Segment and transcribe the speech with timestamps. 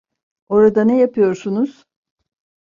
[0.49, 1.85] Orada ne yapıyorsunuz?